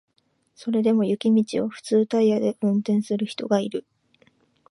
[0.55, 3.85] それでも雪道を普通タイヤで運転する人がいる